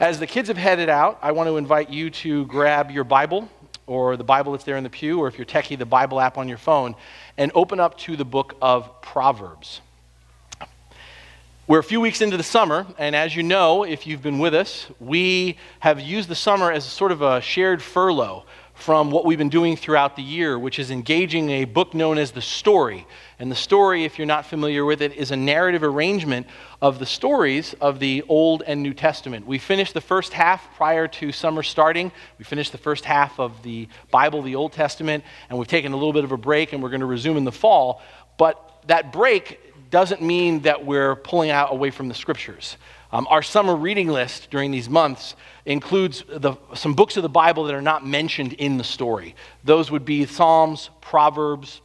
[0.00, 3.50] As the kids have headed out, I want to invite you to grab your Bible
[3.86, 6.38] or the Bible that's there in the pew, or if you're techie, the Bible app
[6.38, 6.94] on your phone,
[7.36, 9.82] and open up to the book of Proverbs.
[11.66, 14.54] We're a few weeks into the summer, and as you know, if you've been with
[14.54, 18.46] us, we have used the summer as sort of a shared furlough
[18.80, 22.32] from what we've been doing throughout the year, which is engaging a book known as
[22.32, 23.06] The Story.
[23.38, 26.46] And the story, if you're not familiar with it, is a narrative arrangement
[26.82, 29.46] of the stories of the Old and New Testament.
[29.46, 32.12] We finished the first half prior to summer starting.
[32.38, 35.96] We finished the first half of the Bible, the Old Testament, and we've taken a
[35.96, 38.02] little bit of a break and we're going to resume in the fall.
[38.36, 42.76] But that break doesn't mean that we're pulling out away from the scriptures.
[43.12, 45.34] Um, our summer reading list during these months
[45.66, 49.34] includes the, some books of the Bible that are not mentioned in the story.
[49.64, 51.80] Those would be Psalms, Proverbs,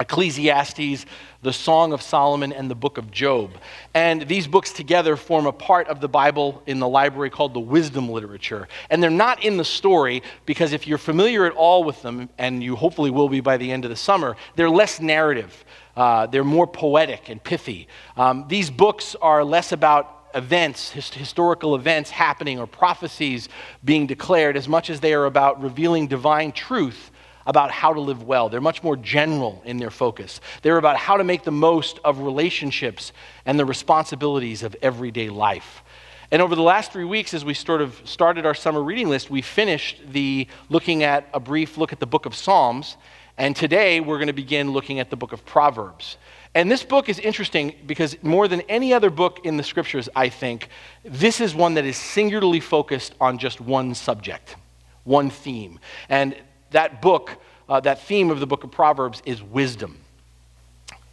[0.00, 1.06] Ecclesiastes,
[1.42, 3.50] the Song of Solomon, and the book of Job.
[3.94, 7.60] And these books together form a part of the Bible in the library called the
[7.60, 8.68] wisdom literature.
[8.90, 12.62] And they're not in the story because if you're familiar at all with them, and
[12.62, 15.64] you hopefully will be by the end of the summer, they're less narrative.
[15.96, 17.88] Uh, they're more poetic and pithy.
[18.16, 23.48] Um, these books are less about events, his, historical events happening, or prophecies
[23.84, 27.10] being declared, as much as they are about revealing divine truth
[27.46, 28.50] about how to live well.
[28.50, 30.40] They're much more general in their focus.
[30.60, 33.12] They're about how to make the most of relationships
[33.46, 35.82] and the responsibilities of everyday life.
[36.30, 39.30] And over the last three weeks, as we sort of started our summer reading list,
[39.30, 42.98] we finished the looking at a brief look at the book of Psalms.
[43.38, 46.18] And today we're going to begin looking at the book of Proverbs.
[46.58, 50.28] And this book is interesting because more than any other book in the scriptures, I
[50.28, 50.70] think,
[51.04, 54.56] this is one that is singularly focused on just one subject,
[55.04, 55.78] one theme.
[56.08, 56.34] And
[56.72, 57.36] that book,
[57.68, 60.00] uh, that theme of the book of Proverbs is wisdom.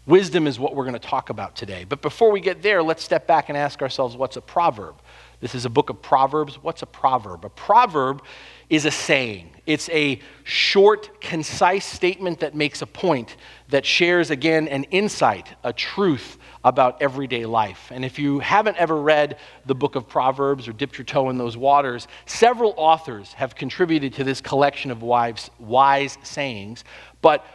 [0.08, 1.84] Wisdom is what we're going to talk about today.
[1.84, 4.96] But before we get there, let's step back and ask ourselves what's a proverb?
[5.42, 6.56] This is a book of Proverbs.
[6.64, 7.46] What's a proverb?
[7.46, 8.24] A proverb
[8.72, 13.36] is a saying, it's a short, concise statement that makes a point,
[13.70, 17.92] that shares, again, an insight, a truth about everyday life.
[17.92, 21.38] And if you haven't ever read the book of Proverbs or dipped your toe in
[21.38, 26.84] those waters, several authors have contributed to this collection of wise, wise sayings.
[27.22, 27.46] But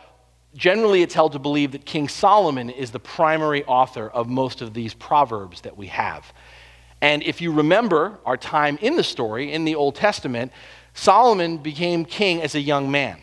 [0.55, 4.75] generally, it's held to believe that King Solomon is the primary author of most of
[4.75, 6.33] these proverbs that we have.
[7.01, 10.53] And if you remember our time in the story in the Old Testament,
[10.95, 13.19] Solomon became king as a young man.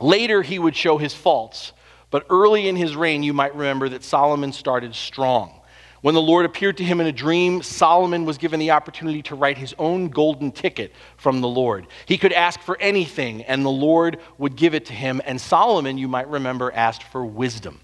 [0.00, 1.72] Later, he would show his faults
[2.12, 5.58] but early in his reign, you might remember that Solomon started strong.
[6.02, 9.34] When the Lord appeared to him in a dream, Solomon was given the opportunity to
[9.34, 11.86] write his own golden ticket from the Lord.
[12.04, 15.22] He could ask for anything, and the Lord would give it to him.
[15.24, 17.80] And Solomon, you might remember, asked for wisdom.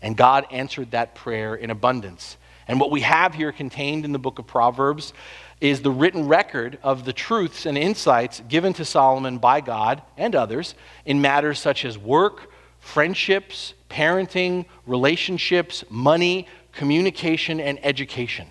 [0.00, 2.38] And God answered that prayer in abundance.
[2.68, 5.14] And what we have here contained in the book of Proverbs
[5.60, 10.36] is the written record of the truths and insights given to Solomon by God and
[10.36, 10.74] others
[11.04, 18.46] in matters such as work, friendships, parenting, relationships, money, communication, and education.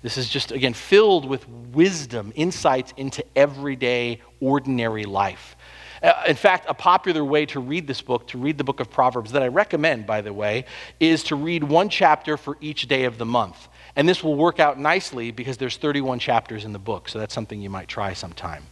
[0.00, 5.56] This is just, again, filled with wisdom, insights into everyday, ordinary life.
[6.02, 8.90] Uh, in fact, a popular way to read this book, to read the book of
[8.90, 10.64] Proverbs, that I recommend, by the way,
[11.00, 13.68] is to read one chapter for each day of the month.
[13.96, 17.34] And this will work out nicely because there's 31 chapters in the book, so that's
[17.34, 18.64] something you might try sometime.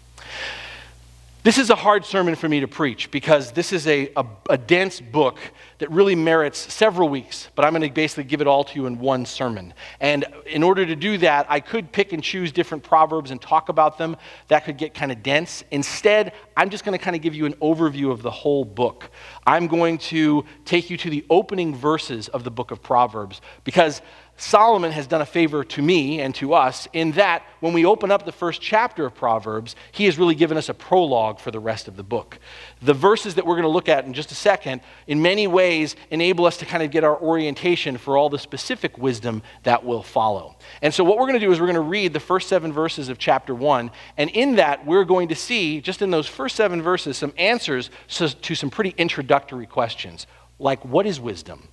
[1.47, 4.59] This is a hard sermon for me to preach because this is a, a, a,
[4.59, 5.39] dense book
[5.79, 8.87] that really merits several weeks, but I'm going to basically give it all to you
[8.87, 9.73] in one sermon.
[10.01, 13.69] And in order to do that, I could pick and choose different proverbs and talk
[13.69, 14.17] about them.
[14.49, 15.62] That could get kind of dense.
[15.71, 19.09] Instead, I'm just going to kind of give you an overview of the whole book.
[19.47, 24.03] I'm going to take you to the opening verses of the book of Proverbs because
[24.39, 28.11] Solomon has done a favor to me and to us in that when we open
[28.11, 31.59] up the first chapter of Proverbs, he has really given us a prologue for the
[31.59, 32.39] rest of the book.
[32.83, 35.97] The verses that we're going to look at in just a second, in many ways,
[36.11, 40.03] enable us to kind of get our orientation for all the specific wisdom that will
[40.03, 40.57] follow.
[40.83, 42.73] And so, what we're going to do is we're going to read the first seven
[42.73, 43.91] verses of chapter one.
[44.19, 47.91] And in that, we're going to see, just in those first seven verses, some answers
[48.09, 50.27] to some pretty introductory questions
[50.59, 51.69] like what is wisdom?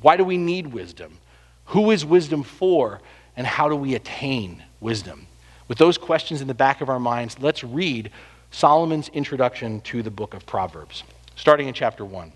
[0.00, 1.18] Why do we need wisdom?
[1.66, 3.00] Who is wisdom for,
[3.36, 5.26] and how do we attain wisdom?
[5.68, 8.10] With those questions in the back of our minds, let's read
[8.50, 11.02] Solomon's introduction to the book of Proverbs,
[11.34, 12.32] starting in chapter 1.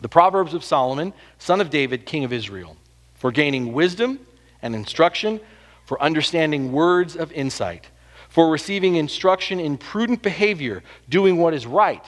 [0.00, 2.76] The Proverbs of Solomon, son of David, king of Israel,
[3.14, 4.20] for gaining wisdom
[4.62, 5.40] and instruction,
[5.84, 7.88] for understanding words of insight,
[8.28, 12.04] for receiving instruction in prudent behavior, doing what is right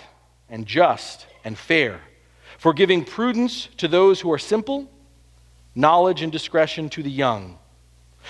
[0.49, 2.01] and just and fair,
[2.57, 4.91] for giving prudence to those who are simple
[5.79, 7.57] knowledge and discretion to the young,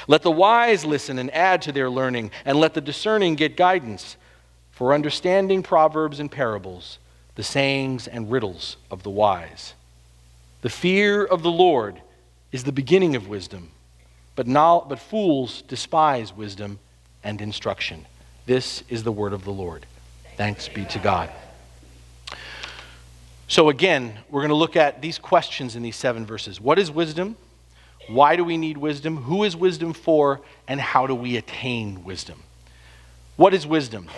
[0.06, 4.16] Let the wise listen and add to their learning, and let the discerning get guidance.
[4.70, 6.98] For understanding proverbs and parables,
[7.34, 9.74] the sayings and riddles of the wise.
[10.60, 12.00] The fear of the Lord
[12.52, 13.70] is the beginning of wisdom,
[14.36, 16.78] but, but fools despise wisdom
[17.24, 18.06] and instruction.
[18.46, 19.84] This is the word of the Lord.
[20.36, 21.30] Thanks be to God.
[23.50, 26.60] So, again, we're going to look at these questions in these seven verses.
[26.60, 27.34] What is wisdom?
[28.06, 29.16] Why do we need wisdom?
[29.16, 30.42] Who is wisdom for?
[30.68, 32.42] And how do we attain wisdom?
[33.36, 34.08] What is wisdom?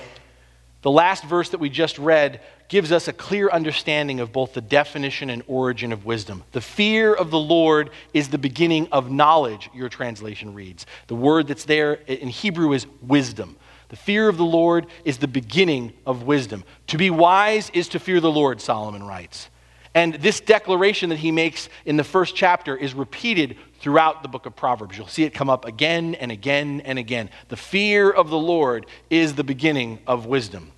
[0.82, 4.60] The last verse that we just read gives us a clear understanding of both the
[4.60, 6.42] definition and origin of wisdom.
[6.50, 10.86] The fear of the Lord is the beginning of knowledge, your translation reads.
[11.06, 13.56] The word that's there in Hebrew is wisdom.
[13.90, 16.64] The fear of the Lord is the beginning of wisdom.
[16.88, 19.50] To be wise is to fear the Lord, Solomon writes.
[19.94, 24.46] And this declaration that he makes in the first chapter is repeated throughout the book
[24.46, 24.96] of Proverbs.
[24.96, 27.30] You'll see it come up again and again and again.
[27.48, 30.70] The fear of the Lord is the beginning of wisdom.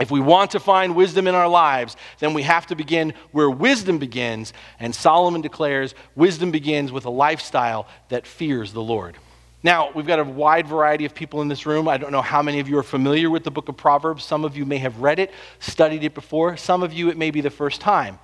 [0.00, 3.50] If we want to find wisdom in our lives, then we have to begin where
[3.50, 4.54] wisdom begins.
[4.78, 9.18] And Solomon declares wisdom begins with a lifestyle that fears the Lord.
[9.62, 11.88] Now, we've got a wide variety of people in this room.
[11.88, 14.22] I don't know how many of you are familiar with the book of Proverbs.
[14.22, 16.56] Some of you may have read it, studied it before.
[16.56, 18.20] Some of you, it may be the first time.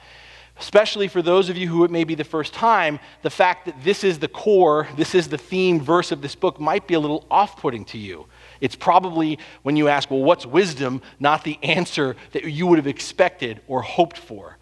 [0.61, 3.83] Especially for those of you who it may be the first time, the fact that
[3.83, 7.01] this is the core, this is the theme verse of this book might be a
[7.01, 8.27] little off putting to you.
[8.61, 12.87] It's probably when you ask, well, what's wisdom, not the answer that you would have
[12.87, 14.57] expected or hoped for.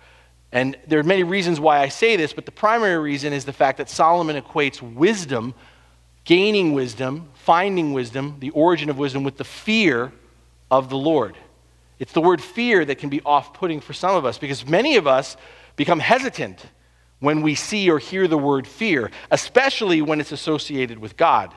[0.50, 3.52] And there are many reasons why I say this, but the primary reason is the
[3.52, 5.54] fact that Solomon equates wisdom
[6.24, 10.12] gaining wisdom, finding wisdom, the origin of wisdom, with the fear
[10.70, 11.36] of the Lord.
[11.98, 14.96] It's the word fear that can be off putting for some of us because many
[14.96, 15.36] of us
[15.76, 16.64] become hesitant
[17.20, 21.54] when we see or hear the word fear, especially when it's associated with God.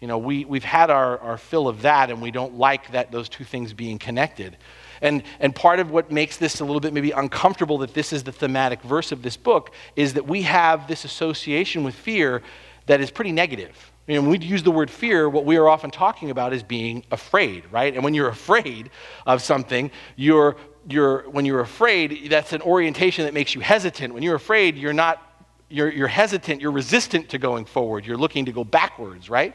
[0.00, 3.12] You know, we, we've had our, our fill of that and we don't like that
[3.12, 4.56] those two things being connected.
[5.02, 8.22] And, and part of what makes this a little bit maybe uncomfortable that this is
[8.22, 12.42] the thematic verse of this book is that we have this association with fear
[12.86, 13.91] that is pretty negative.
[14.08, 17.04] You when we use the word fear, what we are often talking about is being
[17.10, 17.94] afraid, right?
[17.94, 18.90] And when you're afraid
[19.26, 20.56] of something, you're,
[20.88, 24.12] you're, when you're afraid, that's an orientation that makes you hesitant.
[24.12, 28.44] When you're afraid, you're not, you're, you're hesitant, you're resistant to going forward, you're looking
[28.46, 29.54] to go backwards, right?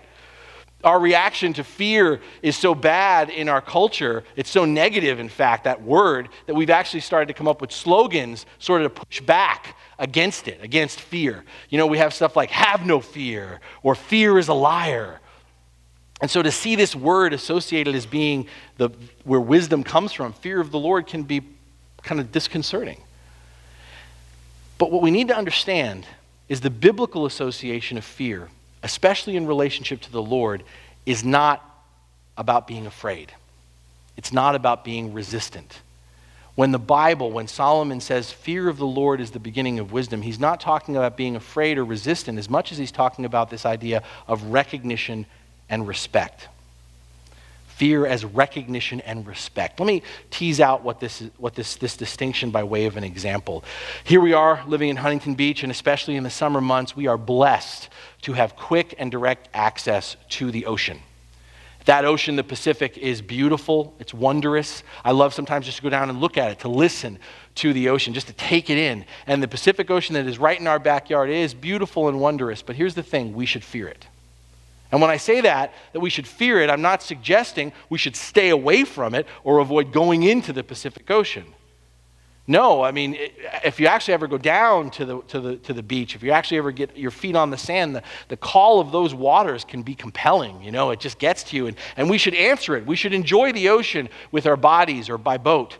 [0.83, 5.63] Our reaction to fear is so bad in our culture, it's so negative, in fact,
[5.63, 9.19] that word, that we've actually started to come up with slogans sort of to push
[9.21, 11.43] back against it, against fear.
[11.69, 15.19] You know, we have stuff like have no fear or fear is a liar.
[16.21, 18.47] And so to see this word associated as being
[18.77, 18.89] the,
[19.23, 21.41] where wisdom comes from, fear of the Lord can be
[22.03, 23.01] kind of disconcerting.
[24.77, 26.05] But what we need to understand
[26.49, 28.49] is the biblical association of fear,
[28.83, 30.63] especially in relationship to the Lord,
[31.05, 31.63] is not
[32.37, 33.31] about being afraid.
[34.15, 35.81] It's not about being resistant
[36.57, 40.23] when the Bible, when Solomon says fear of the Lord is the beginning of wisdom,
[40.23, 43.63] he's not talking about being afraid or resistant as much as he's talking about this
[43.63, 45.27] idea of recognition
[45.69, 46.47] and respect.
[47.77, 49.79] Fear as recognition and respect.
[49.79, 50.01] Let me
[50.31, 53.63] tease out what this is, what this, this distinction by way of an example.
[54.03, 57.19] Here we are living in Huntington Beach, and especially in the summer months, we are
[57.19, 57.89] blessed
[58.23, 61.01] to have quick and direct access to the ocean.
[61.85, 63.93] That ocean, the Pacific, is beautiful.
[63.99, 64.81] It's wondrous.
[65.05, 67.19] I love sometimes just to go down and look at it, to listen
[67.55, 69.05] to the ocean, just to take it in.
[69.27, 72.63] And the Pacific Ocean that is right in our backyard is beautiful and wondrous.
[72.63, 74.07] But here's the thing we should fear it.
[74.91, 78.15] And when I say that, that we should fear it, I'm not suggesting we should
[78.15, 81.45] stay away from it or avoid going into the Pacific Ocean.
[82.49, 83.17] No, I mean,
[83.65, 86.31] if you actually ever go down to the, to the, to the beach, if you
[86.31, 89.83] actually ever get your feet on the sand, the, the call of those waters can
[89.83, 90.61] be compelling.
[90.61, 91.67] You know, it just gets to you.
[91.67, 92.85] And, and we should answer it.
[92.85, 95.77] We should enjoy the ocean with our bodies or by boat.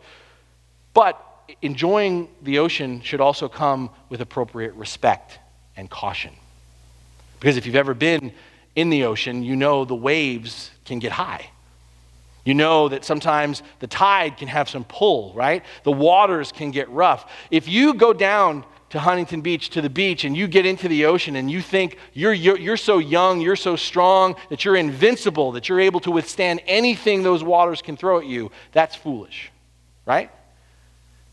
[0.94, 1.24] But
[1.62, 5.40] enjoying the ocean should also come with appropriate respect
[5.78, 6.34] and caution.
[7.40, 8.34] Because if you've ever been
[8.78, 11.50] in the ocean, you know the waves can get high.
[12.46, 15.64] You know that sometimes the tide can have some pull, right?
[15.84, 17.30] The waters can get rough.
[17.52, 21.06] If you go down to Huntington Beach, to the beach, and you get into the
[21.06, 25.54] ocean and you think you're, you're, you're, so young, you're so strong, that you're invincible,
[25.54, 29.52] that you're able to withstand anything those waters can throw at you, that's foolish,
[30.06, 30.32] right?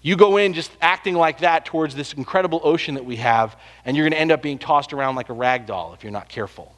[0.00, 3.96] You go in just acting like that towards this incredible ocean that we have, and
[3.96, 6.28] you're going to end up being tossed around like a rag doll if you're not
[6.28, 6.74] careful.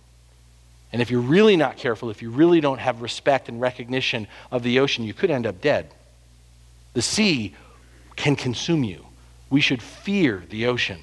[0.96, 4.62] And if you're really not careful, if you really don't have respect and recognition of
[4.62, 5.92] the ocean, you could end up dead.
[6.94, 7.54] The sea
[8.16, 9.04] can consume you.
[9.50, 10.98] We should fear the ocean.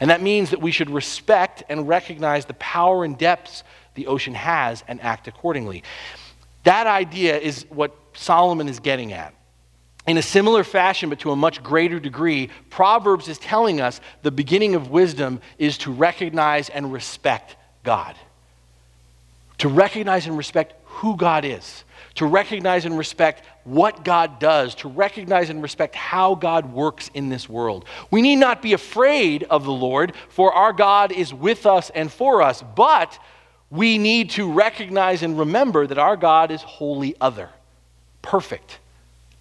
[0.00, 3.64] And that means that we should respect and recognize the power and depths
[3.96, 5.82] the ocean has and act accordingly.
[6.64, 9.34] That idea is what Solomon is getting at.
[10.06, 14.30] In a similar fashion, but to a much greater degree, Proverbs is telling us the
[14.30, 18.16] beginning of wisdom is to recognize and respect God.
[19.62, 21.84] To recognize and respect who God is,
[22.16, 27.28] to recognize and respect what God does, to recognize and respect how God works in
[27.28, 27.84] this world.
[28.10, 32.10] We need not be afraid of the Lord, for our God is with us and
[32.10, 33.16] for us, but
[33.70, 37.48] we need to recognize and remember that our God is wholly other,
[38.20, 38.80] perfect,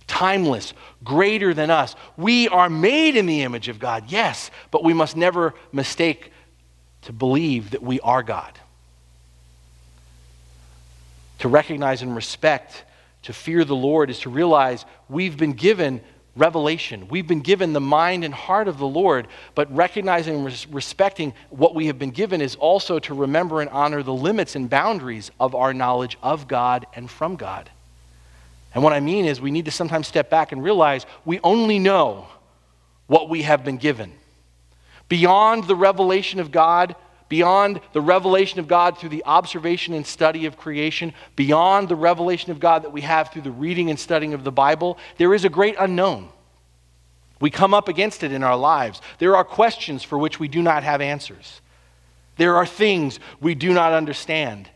[0.05, 1.95] timeless, greater than us.
[2.15, 6.31] We are made in the image of God, yes, but we must never mistake
[7.01, 8.59] to believe that we are God.
[11.41, 12.83] To recognize and respect,
[13.23, 16.01] to fear the Lord, is to realize we've been given
[16.35, 17.07] revelation.
[17.09, 21.33] We've been given the mind and heart of the Lord, but recognizing and res- respecting
[21.49, 25.31] what we have been given is also to remember and honor the limits and boundaries
[25.39, 27.71] of our knowledge of God and from God.
[28.75, 31.79] And what I mean is, we need to sometimes step back and realize we only
[31.79, 32.27] know
[33.07, 34.13] what we have been given.
[35.09, 36.95] Beyond the revelation of God,
[37.31, 42.51] beyond the revelation of God through the observation and study of creation, beyond the revelation
[42.51, 45.45] of God that we have through the reading and studying of the Bible, there is
[45.45, 46.27] a great unknown.
[47.39, 49.01] We come up against it in our lives.
[49.19, 51.61] There are questions for which we do not have answers.
[52.35, 54.69] There are things we do not understand.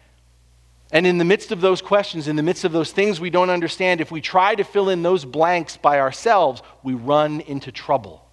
[0.93, 3.49] And in the midst of those questions, in the midst of those things we don't
[3.49, 8.24] understand, if we try to fill in those blanks by ourselves, we run into trouble.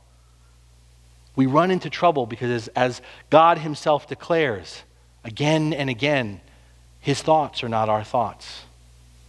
[1.35, 4.83] We run into trouble because, as, as God Himself declares
[5.25, 6.41] again and again,
[7.01, 8.65] His thoughts are not our thoughts,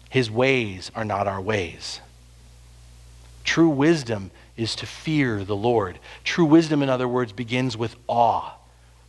[0.09, 1.99] His ways are not our ways.
[3.43, 5.99] True wisdom is to fear the Lord.
[6.23, 8.53] True wisdom, in other words, begins with awe.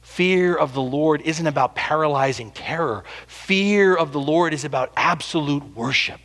[0.02, 3.04] Fear of the Lord isn't about paralyzing terror.
[3.26, 6.20] Fear of the Lord is about absolute worship.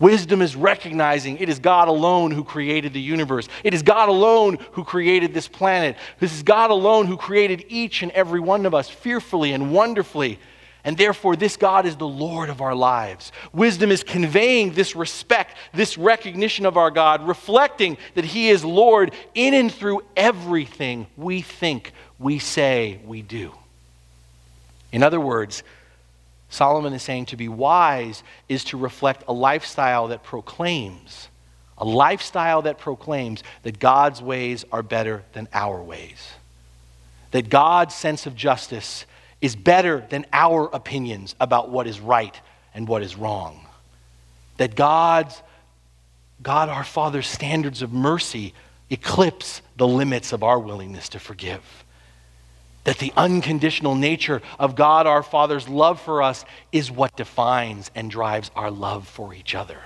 [0.00, 3.48] Wisdom is recognizing it is God alone who created the universe.
[3.62, 5.96] It is God alone who created this planet.
[6.18, 10.38] This is God alone who created each and every one of us fearfully and wonderfully.
[10.84, 13.32] And therefore, this God is the Lord of our lives.
[13.52, 19.12] Wisdom is conveying this respect, this recognition of our God, reflecting that He is Lord
[19.34, 23.52] in and through everything we think, we say, we do.
[24.92, 25.62] In other words,
[26.50, 31.28] Solomon is saying to be wise is to reflect a lifestyle that proclaims,
[31.78, 36.32] a lifestyle that proclaims that God's ways are better than our ways.
[37.30, 39.06] That God's sense of justice
[39.40, 42.38] is better than our opinions about what is right
[42.74, 43.64] and what is wrong.
[44.56, 45.40] That God's,
[46.42, 48.54] God our Father's standards of mercy
[48.90, 51.62] eclipse the limits of our willingness to forgive
[52.90, 58.10] that the unconditional nature of God our Father's love for us is what defines and
[58.10, 59.78] drives our love for each other.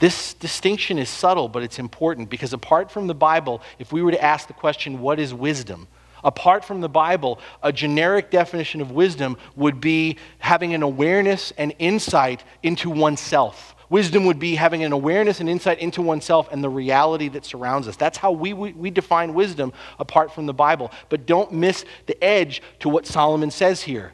[0.00, 4.10] This distinction is subtle, but it's important because apart from the Bible, if we were
[4.10, 5.86] to ask the question, what is wisdom?
[6.24, 11.74] Apart from the Bible, a generic definition of wisdom would be having an awareness and
[11.78, 16.68] insight into oneself Wisdom would be having an awareness and insight into oneself and the
[16.68, 17.96] reality that surrounds us.
[17.96, 20.90] That's how we, we, we, define wisdom apart from the Bible.
[21.08, 24.12] But don't miss the edge to what Solomon says here.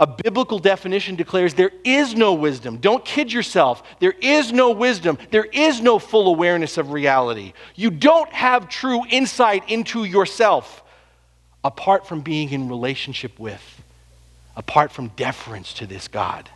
[0.00, 2.76] A biblical definition declares there is no wisdom.
[2.76, 3.82] Don't kid yourself.
[3.98, 5.18] There is no wisdom.
[5.32, 7.52] There is no full awareness of reality.
[7.74, 10.84] You don't have true insight into yourself
[11.64, 13.82] apart from being in relationship with,
[14.56, 16.48] apart from deference to this God.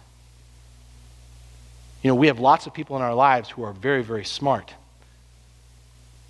[2.03, 4.75] You know, we have lots of people in our lives who are very, very smart.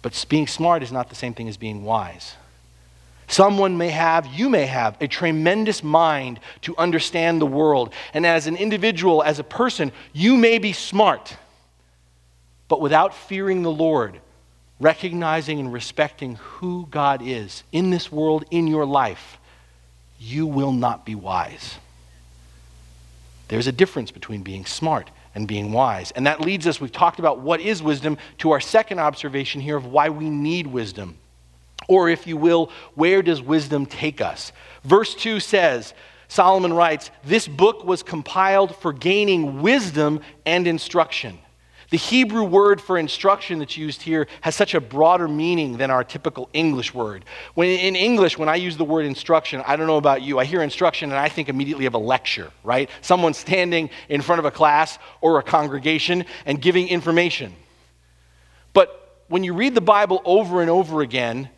[0.02, 2.34] But being smart is not the same thing as being wise.
[3.28, 7.94] Someone may have, you may have, a tremendous mind to understand the world.
[8.12, 11.36] And as an individual, as a person, you may be smart.
[12.68, 14.20] But without fearing the Lord,
[14.80, 19.38] recognizing and respecting who God is in this world, in your life,
[20.18, 21.76] you will not be wise.
[23.48, 26.10] There's a difference between being smart and being wise.
[26.12, 29.76] And that leads us, we've talked about what is wisdom, to our second observation here
[29.76, 31.18] of why we need wisdom.
[31.88, 34.52] Or, if you will, where does wisdom take us?
[34.84, 35.94] Verse 2 says,
[36.28, 41.38] Solomon writes, This book was compiled for gaining wisdom and instruction.
[41.92, 46.02] The Hebrew word for instruction that's used here has such a broader meaning than our
[46.02, 47.26] typical English word.
[47.52, 50.46] When in English, when I use the word instruction, I don't know about you, I
[50.46, 52.88] hear instruction and I think immediately of a lecture, right?
[53.02, 57.52] Someone standing in front of a class or a congregation and giving information.
[58.72, 61.50] But when you read the Bible over and over again,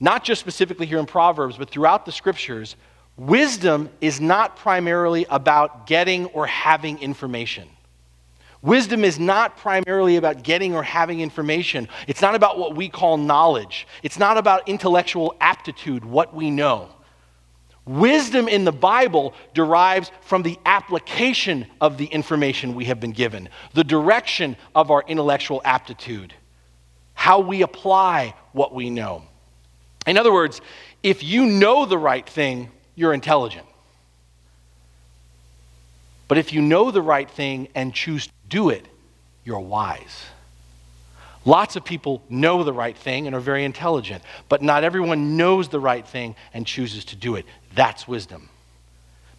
[0.00, 2.76] not just specifically here in Proverbs, but throughout the scriptures,
[3.16, 7.70] wisdom is not primarily about getting or having information.
[8.60, 11.88] Wisdom is not primarily about getting or having information.
[12.08, 13.86] It's not about what we call knowledge.
[14.02, 16.88] It's not about intellectual aptitude, what we know.
[17.86, 23.48] Wisdom in the Bible derives from the application of the information we have been given,
[23.72, 26.34] the direction of our intellectual aptitude,
[27.14, 29.22] how we apply what we know.
[30.06, 30.60] In other words,
[31.02, 33.66] if you know the right thing, you're intelligent.
[36.26, 38.86] But if you know the right thing and choose do it,
[39.44, 40.24] you're wise.
[41.44, 45.68] Lots of people know the right thing and are very intelligent, but not everyone knows
[45.68, 47.46] the right thing and chooses to do it.
[47.74, 48.50] That's wisdom.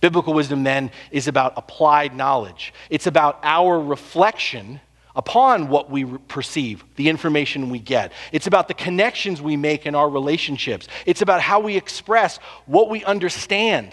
[0.02, 2.74] Biblical wisdom, then, is about applied knowledge.
[2.90, 4.80] It's about our reflection
[5.16, 8.14] upon what we perceive, the information we get.
[8.32, 10.88] It's about the connections we make in our relationships.
[11.06, 13.92] It's about how we express what we understand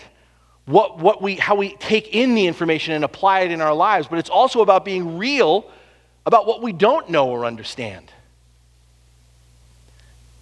[0.67, 4.09] what, what we, how we take in the information and apply it in our lives,
[4.09, 5.71] but it's also about being real
[6.27, 8.11] about what we don't know or understand.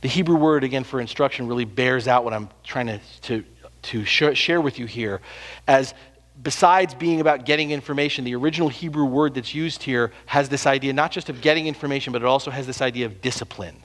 [0.01, 3.45] The Hebrew word, again, for instruction really bears out what I'm trying to, to,
[3.83, 5.21] to sh- share with you here.
[5.67, 5.95] As
[6.43, 10.95] besides being about getting information, the original Hebrew word that's used here has this idea
[10.95, 13.77] not just of getting information, but it also has this idea of discipline.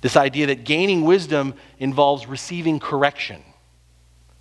[0.00, 3.42] This idea that gaining wisdom involves receiving correction.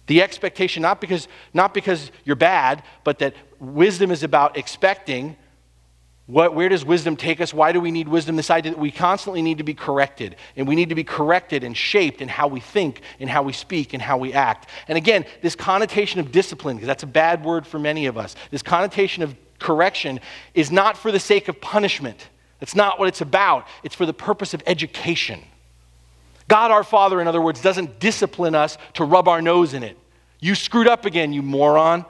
[0.07, 5.37] The expectation, not because, not because you're bad, but that wisdom is about expecting.
[6.25, 7.53] What, where does wisdom take us?
[7.53, 8.35] Why do we need wisdom?
[8.35, 10.35] This idea that we constantly need to be corrected.
[10.55, 13.53] And we need to be corrected and shaped in how we think, in how we
[13.53, 14.69] speak, and how we act.
[14.87, 18.35] And again, this connotation of discipline, because that's a bad word for many of us,
[18.51, 20.19] this connotation of correction
[20.53, 22.29] is not for the sake of punishment.
[22.59, 23.67] That's not what it's about.
[23.83, 25.41] It's for the purpose of education.
[26.53, 29.97] God our Father, in other words, doesn't discipline us to rub our nose in it.
[30.39, 32.05] You screwed up again, you moron.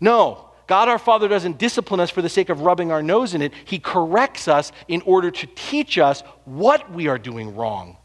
[0.00, 3.42] No, God our Father doesn't discipline us for the sake of rubbing our nose in
[3.42, 3.52] it.
[3.64, 7.96] He corrects us in order to teach us what we are doing wrong,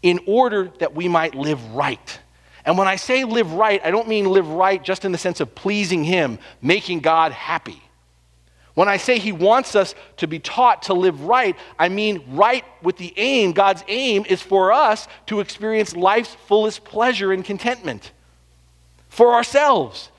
[0.00, 2.18] in order that we might live right.
[2.64, 5.40] And when I say live right, I don't mean live right just in the sense
[5.40, 7.82] of pleasing Him, making God happy.
[8.74, 12.64] When I say he wants us to be taught to live right, I mean right
[12.82, 13.52] with the aim.
[13.52, 18.10] God's aim is for us to experience life's fullest pleasure and contentment
[19.08, 20.10] for ourselves.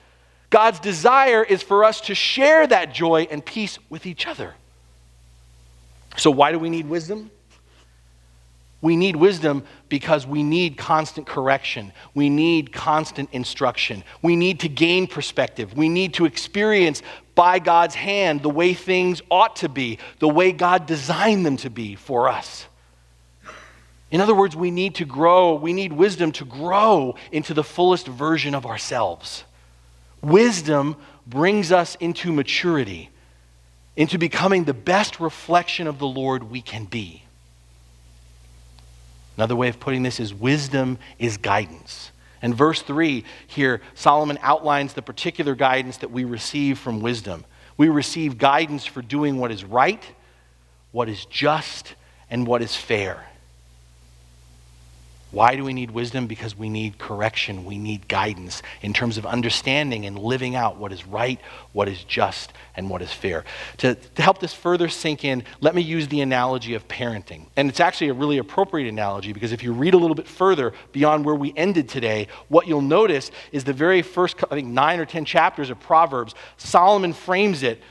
[0.49, 4.53] God's desire is for us to share that joy and peace with each other.
[6.15, 7.29] So, why do we need wisdom?
[8.81, 11.91] We need wisdom because we need constant correction.
[12.13, 14.03] We need constant instruction.
[14.21, 15.75] We need to gain perspective.
[15.75, 17.01] We need to experience
[17.35, 21.69] by God's hand the way things ought to be, the way God designed them to
[21.69, 22.65] be for us.
[24.09, 28.07] In other words, we need to grow, we need wisdom to grow into the fullest
[28.07, 29.43] version of ourselves.
[30.21, 30.95] Wisdom
[31.27, 33.09] brings us into maturity,
[33.95, 37.23] into becoming the best reflection of the Lord we can be.
[39.37, 42.11] Another way of putting this is wisdom is guidance.
[42.41, 47.45] And verse 3 here, Solomon outlines the particular guidance that we receive from wisdom.
[47.77, 50.03] We receive guidance for doing what is right,
[50.91, 51.95] what is just,
[52.29, 53.25] and what is fair.
[55.35, 56.27] Why do we need wisdom?
[56.27, 57.65] Because we need correction.
[57.65, 61.41] We need guidance in terms of understanding and living out what is right,
[61.73, 63.43] what is just, and what is fair.
[63.79, 67.47] To, to help this further sink in, let me use the analogy of parenting.
[67.57, 70.71] And it's actually a really appropriate analogy because if you read a little bit further
[70.93, 75.01] beyond where we ended today, what you'll notice is the very first, I think, nine
[75.01, 77.83] or ten chapters of Proverbs, Solomon frames it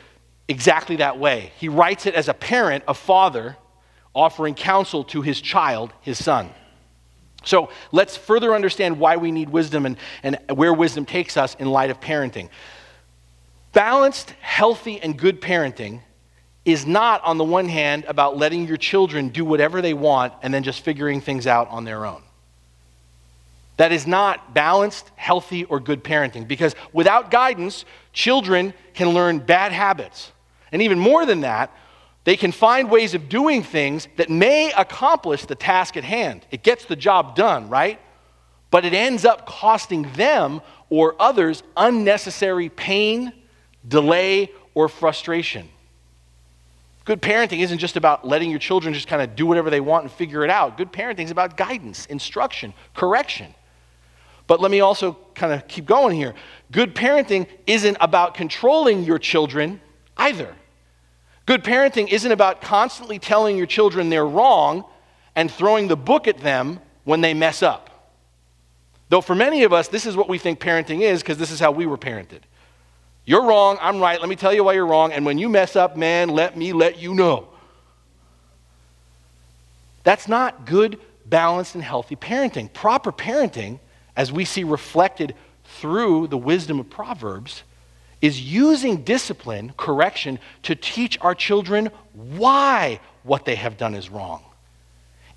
[0.49, 1.53] exactly that way.
[1.59, 3.59] He writes it as a parent, a father,
[4.15, 6.49] offering counsel to his child, his son.
[7.45, 11.69] So let's further understand why we need wisdom and, and where wisdom takes us in
[11.71, 12.49] light of parenting.
[13.73, 16.01] Balanced, healthy, and good parenting
[16.65, 20.53] is not, on the one hand, about letting your children do whatever they want and
[20.53, 22.23] then just figuring things out on their own.
[23.77, 29.73] That is not balanced, healthy, or good parenting because without guidance, children can learn bad
[29.73, 30.31] habits.
[30.71, 31.77] And even more than that,
[32.25, 36.47] they can find ways of doing things that may accomplish the task at hand.
[36.51, 38.01] It gets the job done, right?
[38.71, 43.33] But it ends up costing them or others unnecessary pain,
[43.87, 45.69] delay, or frustration.
[47.05, 50.05] Good parenting isn't just about letting your children just kind of do whatever they want
[50.05, 50.79] and figure it out.
[50.79, 53.55] Good parenting is about guidance, instruction, correction.
[54.47, 56.35] But let me also kind of keep going here.
[56.71, 59.81] Good parenting isn't about controlling your children
[60.17, 60.55] either.
[61.47, 64.85] Good parenting isn't about constantly telling your children they're wrong
[65.37, 67.91] and throwing the book at them when they mess up.
[69.11, 71.61] Though for many of us, this is what we think parenting is because this is
[71.61, 72.41] how we were parented.
[73.27, 75.77] You're wrong, I'm right, let me tell you why you're wrong, and when you mess
[75.77, 77.49] up, man, let me let you know.
[80.03, 82.71] That's not good, balanced, and healthy parenting.
[82.73, 83.81] Proper parenting,
[84.17, 87.63] as we see reflected through the wisdom of Proverbs,
[88.21, 94.43] is using discipline, correction, to teach our children why what they have done is wrong.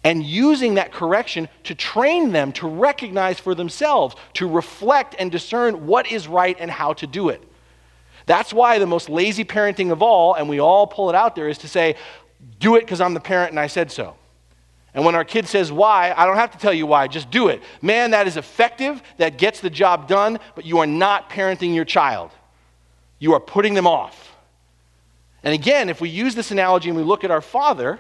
[0.04, 5.86] And using that correction to train them to recognize for themselves, to reflect and discern
[5.86, 7.44] what is right and how to do it.
[8.26, 11.50] That's why the most lazy parenting of all, and we all pull it out there,
[11.50, 11.96] is to say,
[12.60, 14.16] do it because I'm the parent and I said so.
[14.94, 17.50] And when our kid says why, I don't have to tell you why, just do
[17.50, 17.62] it.
[17.82, 21.86] Man, that is effective, that gets the job done, but you are not parenting your
[21.86, 22.32] child.
[23.20, 24.36] You are putting them off.
[25.44, 28.00] And again, if we use this analogy and we look at our Father,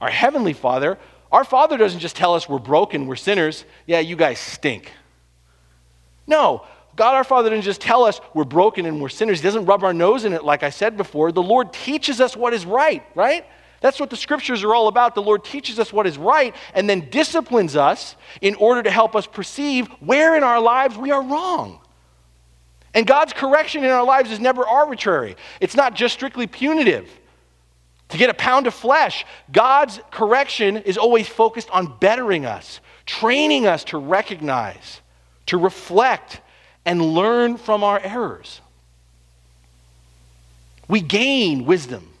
[0.00, 0.98] our Heavenly Father,
[1.30, 3.64] our Father doesn't just tell us we're broken, we're sinners.
[3.86, 4.92] Yeah, you guys stink.
[6.26, 9.40] No, God our Father doesn't just tell us we're broken and we're sinners.
[9.40, 11.32] He doesn't rub our nose in it, like I said before.
[11.32, 13.46] The Lord teaches us what is right, right?
[13.80, 15.14] That's what the scriptures are all about.
[15.14, 19.16] The Lord teaches us what is right and then disciplines us in order to help
[19.16, 21.80] us perceive where in our lives we are wrong.
[22.94, 27.08] And God's correction in our lives is never arbitrary, it's not just strictly punitive.
[28.10, 33.66] To get a pound of flesh, God's correction is always focused on bettering us, training
[33.66, 35.00] us to recognize,
[35.46, 36.42] to reflect,
[36.84, 38.60] and learn from our errors.
[40.88, 42.12] We gain wisdom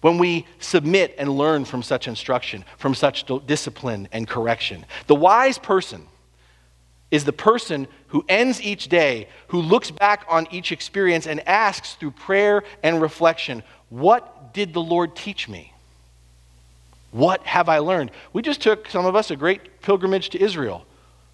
[0.00, 4.84] when we submit and learn from such instruction, from such discipline and correction.
[5.06, 6.06] The wise person
[7.10, 11.94] is the person who ends each day, who looks back on each experience and asks
[11.94, 15.72] through prayer and reflection, What did the Lord teach me?
[17.10, 18.12] What have I learned?
[18.32, 20.86] We just took, some of us, a great pilgrimage to Israel.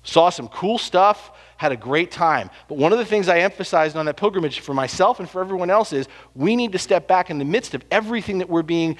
[0.05, 2.49] Saw some cool stuff, had a great time.
[2.69, 5.69] But one of the things I emphasized on that pilgrimage for myself and for everyone
[5.69, 8.97] else is we need to step back in the midst of everything that we're being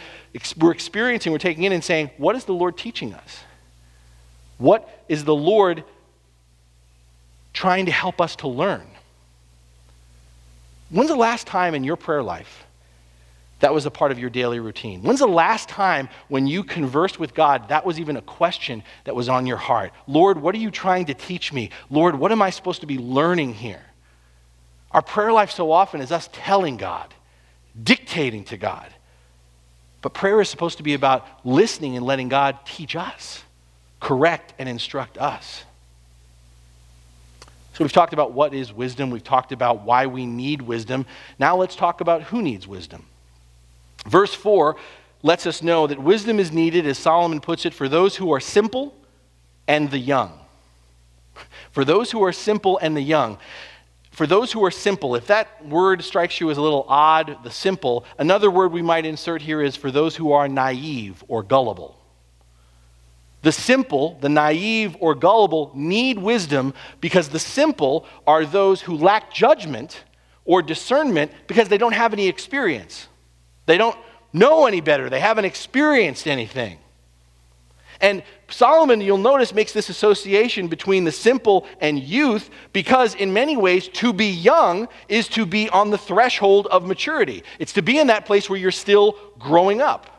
[0.59, 3.41] we're experiencing, we're taking in and saying, what is the Lord teaching us?
[4.59, 5.85] What is the Lord
[7.57, 8.87] trying to help us to learn?
[10.91, 12.65] When's the last time in your prayer life
[13.61, 15.03] that was a part of your daily routine?
[15.03, 19.17] When's the last time when you conversed with God that was even a question that
[19.17, 19.93] was on your heart?
[20.07, 21.71] Lord, what are you trying to teach me?
[21.91, 23.83] Lord, what am I supposed to be learning here?
[24.93, 27.13] Our prayer life so often is us telling God,
[27.83, 28.87] dictating to God.
[30.03, 33.43] But prayer is supposed to be about listening and letting God teach us,
[33.99, 35.65] correct and instruct us.
[37.77, 41.05] So we've talked about what is wisdom, we've talked about why we need wisdom.
[41.39, 43.05] Now let's talk about who needs wisdom.
[44.07, 44.77] Verse 4
[45.23, 48.41] lets us know that wisdom is needed, as Solomon puts it, for those who are
[48.41, 48.95] simple
[49.69, 50.39] and the young.
[51.71, 53.37] For those who are simple and the young.
[54.11, 57.51] For those who are simple, if that word strikes you as a little odd, the
[57.51, 62.01] simple, another word we might insert here is for those who are naive or gullible.
[63.47, 69.33] The simple, the naive, or gullible need wisdom because the simple are those who lack
[69.33, 70.03] judgment
[70.45, 73.07] or discernment because they don't have any experience.
[73.67, 73.97] They don't
[74.33, 76.79] know any better, they haven't experienced anything.
[78.01, 83.57] And Solomon, you'll notice, makes this association between the simple and youth because, in many
[83.57, 87.45] ways, to be young is to be on the threshold of maturity.
[87.61, 90.16] It's to be in that place where you're still growing up.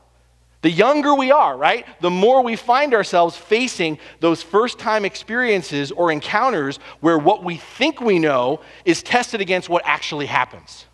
[0.61, 5.91] The younger we are, right, the more we find ourselves facing those first time experiences
[5.91, 10.85] or encounters where what we think we know is tested against what actually happens.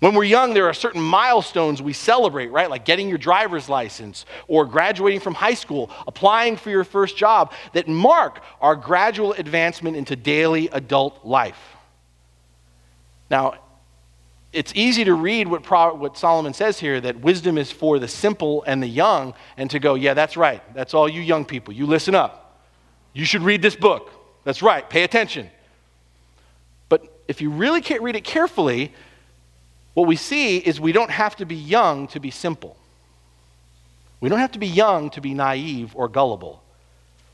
[0.00, 2.68] When we're young, there are certain milestones we celebrate, right?
[2.68, 7.52] Like getting your driver's license or graduating from high school, applying for your first job,
[7.72, 11.76] that mark our gradual advancement into daily adult life.
[13.30, 13.54] Now,
[14.54, 18.08] it's easy to read what, Pro, what Solomon says here that wisdom is for the
[18.08, 20.62] simple and the young, and to go, yeah, that's right.
[20.74, 21.74] That's all you young people.
[21.74, 22.62] You listen up.
[23.12, 24.10] You should read this book.
[24.44, 24.88] That's right.
[24.88, 25.50] Pay attention.
[26.88, 28.92] But if you really can't read it carefully,
[29.94, 32.76] what we see is we don't have to be young to be simple.
[34.20, 36.62] We don't have to be young to be naive or gullible.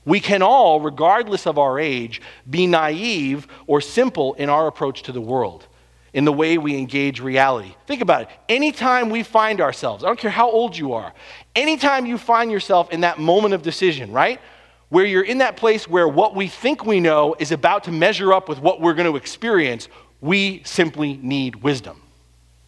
[0.05, 5.13] We can all, regardless of our age, be naive or simple in our approach to
[5.13, 5.67] the world,
[6.13, 7.75] in the way we engage reality.
[7.87, 8.29] Think about it.
[8.49, 11.13] Anytime we find ourselves, I don't care how old you are,
[11.55, 14.41] anytime you find yourself in that moment of decision, right?
[14.89, 18.33] Where you're in that place where what we think we know is about to measure
[18.33, 19.89] up with what we're going to experience,
[20.21, 22.03] we simply need wisdom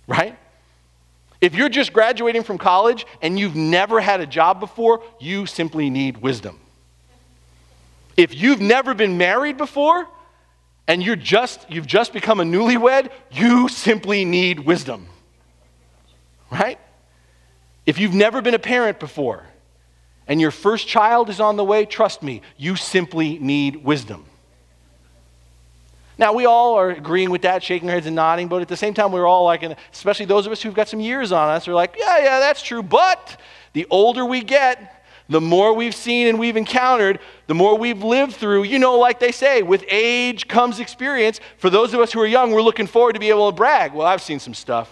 [0.06, 0.38] right?
[1.40, 5.90] If you're just graduating from college and you've never had a job before, you simply
[5.90, 6.60] need wisdom.
[8.16, 10.06] If you've never been married before
[10.86, 15.06] and you're just, you've just become a newlywed, you simply need wisdom.
[16.50, 16.78] Right?
[17.86, 19.44] If you've never been a parent before
[20.28, 24.24] and your first child is on the way, trust me, you simply need wisdom.
[26.18, 28.76] Now, we all are agreeing with that, shaking our heads and nodding, but at the
[28.76, 31.48] same time, we're all like, and especially those of us who've got some years on
[31.48, 32.82] us, are like, yeah, yeah, that's true.
[32.82, 33.40] But
[33.72, 35.01] the older we get,
[35.32, 38.64] the more we've seen and we've encountered, the more we've lived through.
[38.64, 41.40] You know, like they say, with age comes experience.
[41.58, 43.92] For those of us who are young, we're looking forward to be able to brag.
[43.92, 44.90] Well, I've seen some stuff.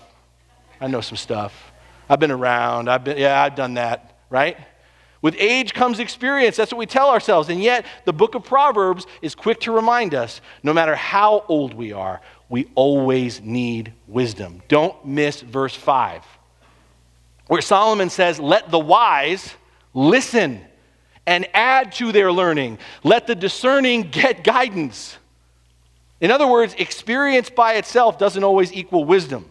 [0.81, 1.73] I know some stuff.
[2.09, 2.89] I've been around.
[2.89, 4.57] I've been, yeah, I've done that, right?
[5.23, 6.57] With age comes experience.
[6.57, 7.49] That's what we tell ourselves.
[7.49, 11.75] And yet, the book of Proverbs is quick to remind us no matter how old
[11.75, 14.63] we are, we always need wisdom.
[14.69, 16.25] Don't miss verse 5,
[17.49, 19.55] where Solomon says, Let the wise
[19.95, 20.61] listen
[21.27, 25.17] and add to their learning, let the discerning get guidance.
[26.21, 29.51] In other words, experience by itself doesn't always equal wisdom.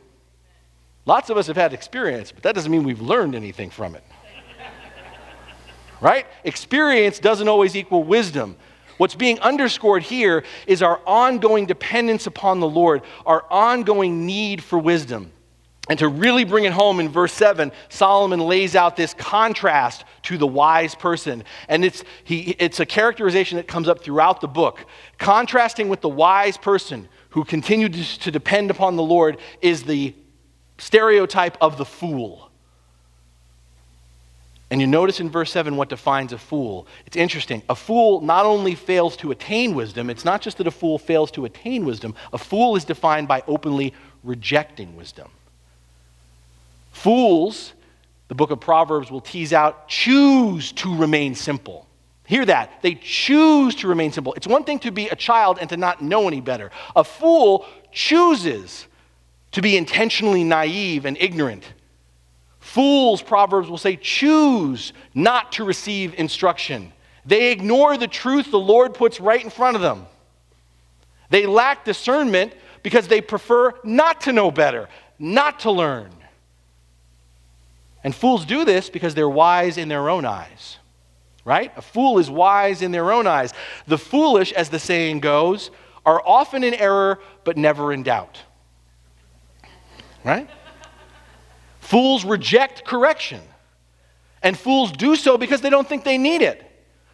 [1.06, 4.04] Lots of us have had experience, but that doesn't mean we've learned anything from it
[6.02, 6.26] right?
[6.44, 8.56] Experience doesn't always equal wisdom.
[8.98, 14.78] What's being underscored here is our ongoing dependence upon the Lord, our ongoing need for
[14.78, 15.32] wisdom.
[15.90, 20.38] And to really bring it home in verse 7, Solomon lays out this contrast to
[20.38, 21.44] the wise person.
[21.68, 24.86] And it's, he, it's a characterization that comes up throughout the book.
[25.18, 30.14] Contrasting with the wise person who continued to, depend upon the Lord is the
[30.78, 32.52] stereotype of the fool.
[34.70, 36.86] And you notice in verse 7 what defines a fool.
[37.08, 37.64] It's interesting.
[37.68, 41.32] A fool not only fails to attain wisdom, it's not just that a fool fails
[41.32, 45.32] to attain wisdom, a fool is defined by openly rejecting wisdom.
[46.92, 47.74] Fools,
[48.28, 51.88] the book of Proverbs will tease out, choose to remain simple.
[52.26, 52.84] Hear that.
[52.84, 54.34] They choose to remain simple.
[54.36, 56.70] It's one thing to be a child and to not know any better.
[56.96, 58.86] A fool chooses
[59.54, 61.64] to be intentionally naive and ignorant.
[62.60, 66.94] Fools, Proverbs will say, choose not to receive instruction.
[67.26, 70.06] They ignore the truth the Lord puts right in front of them.
[71.32, 76.12] They lack discernment because they prefer not to know better, not to learn.
[78.04, 80.78] And fools do this because they're wise in their own eyes.
[81.46, 81.72] Right?
[81.78, 83.54] A fool is wise in their own eyes.
[83.88, 85.72] The foolish, as the saying goes,
[86.06, 88.40] are often in error but never in doubt.
[90.24, 90.50] Right?
[91.80, 93.42] Fools reject correction.
[94.44, 96.66] And fools do so because they don't think they need it.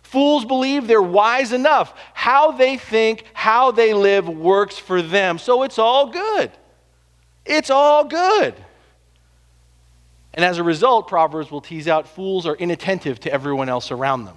[0.04, 1.94] Fools believe they're wise enough.
[2.14, 5.40] How they think, how they live works for them.
[5.40, 6.52] So it's all good.
[7.46, 8.54] It's all good.
[10.36, 14.26] And as a result, Proverbs will tease out fools are inattentive to everyone else around
[14.26, 14.36] them.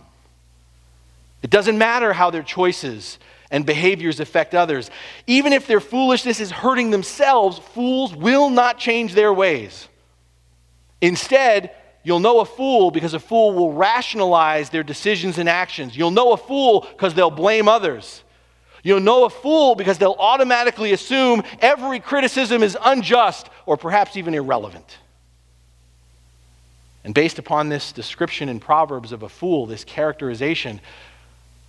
[1.42, 3.18] It doesn't matter how their choices
[3.50, 4.90] and behaviors affect others.
[5.26, 9.88] Even if their foolishness is hurting themselves, fools will not change their ways.
[11.00, 11.72] Instead,
[12.04, 15.96] you'll know a fool because a fool will rationalize their decisions and actions.
[15.96, 18.22] You'll know a fool because they'll blame others.
[18.84, 24.34] You'll know a fool because they'll automatically assume every criticism is unjust or perhaps even
[24.34, 24.98] irrelevant.
[27.08, 30.78] And based upon this description in Proverbs of a fool, this characterization,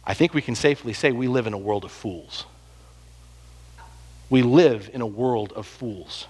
[0.04, 2.46] I think we can safely say we live in a world of fools.
[4.30, 6.28] We live in a world of fools.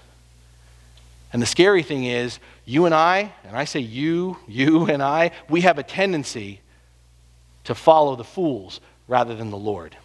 [1.32, 5.32] And the scary thing is, you and I, and I say you, you and I,
[5.48, 6.60] we have a tendency
[7.64, 9.96] to follow the fools rather than the Lord.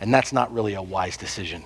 [0.00, 1.62] And that's not really a wise decision.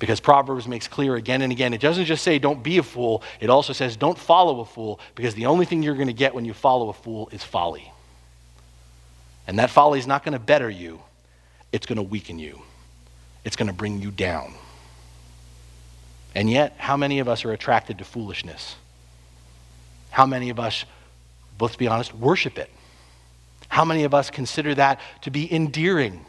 [0.00, 3.22] Because Proverbs makes clear again and again, it doesn't just say don't be a fool,
[3.38, 6.34] it also says don't follow a fool, because the only thing you're going to get
[6.34, 7.92] when you follow a fool is folly.
[9.46, 11.00] And that folly is not going to better you,
[11.70, 12.60] it's going to weaken you,
[13.44, 14.54] it's going to bring you down.
[16.34, 18.76] And yet, how many of us are attracted to foolishness?
[20.10, 20.86] How many of us,
[21.60, 22.70] let's be honest, worship it?
[23.68, 26.24] How many of us consider that to be endearing?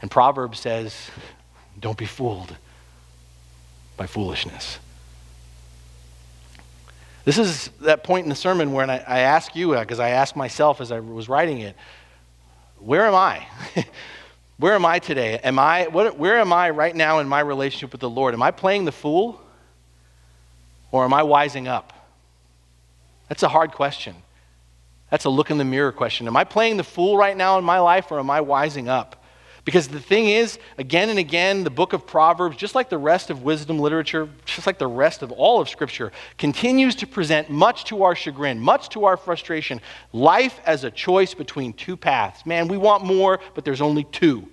[0.00, 0.94] And Proverbs says,
[1.80, 2.56] don't be fooled
[3.96, 4.78] by foolishness.
[7.24, 10.10] This is that point in the sermon where I, I ask you, because uh, I
[10.10, 11.76] asked myself as I was writing it,
[12.78, 13.46] where am I?
[14.56, 15.40] Where am I today?
[15.42, 18.34] Am I, what, where am I right now in my relationship with the Lord?
[18.34, 19.40] Am I playing the fool
[20.92, 21.92] or am I wising up?
[23.28, 24.14] That's a hard question.
[25.10, 26.28] That's a look in the mirror question.
[26.28, 29.23] Am I playing the fool right now in my life or am I wising up?
[29.64, 33.30] Because the thing is, again and again, the book of Proverbs, just like the rest
[33.30, 37.84] of wisdom literature, just like the rest of all of Scripture, continues to present, much
[37.86, 39.80] to our chagrin, much to our frustration,
[40.12, 42.44] life as a choice between two paths.
[42.44, 44.46] Man, we want more, but there's only two.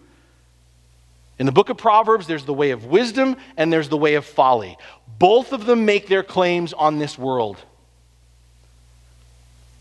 [1.40, 4.26] In the book of Proverbs, there's the way of wisdom and there's the way of
[4.26, 4.78] folly.
[5.20, 7.58] Both of them make their claims on this world.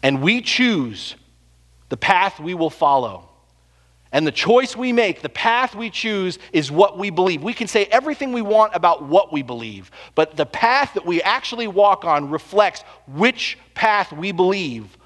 [0.03, 1.15] And we choose
[1.89, 3.30] the path we will follow.
[4.13, 7.43] And the choice we make, the path we choose, is what we believe.
[7.43, 11.23] We can say everything we want about what we believe, but the path that we
[11.23, 14.97] actually walk on reflects which path we believe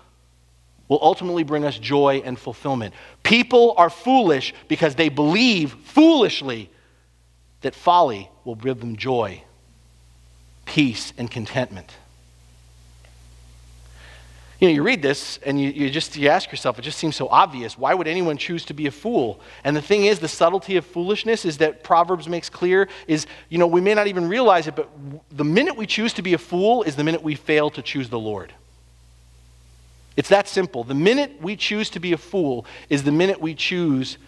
[0.89, 2.95] will ultimately bring us joy and fulfillment.
[3.23, 6.71] People are foolish because they believe foolishly
[7.61, 9.43] that folly will bring them joy,
[10.67, 11.97] peace, and contentment.
[14.61, 17.17] You know, you read this and you, you just you ask yourself, it just seems
[17.17, 17.77] so obvious.
[17.77, 19.41] Why would anyone choose to be a fool?
[19.65, 23.59] And the thing is, the subtlety of foolishness is that Proverbs makes clear is, you
[23.59, 24.89] know, we may not even realize it, but
[25.31, 28.09] the minute we choose to be a fool is the minute we fail to choose
[28.09, 28.53] the Lord.
[30.17, 30.85] It's that simple.
[30.85, 34.19] The minute we choose to be a fool is the minute we choose,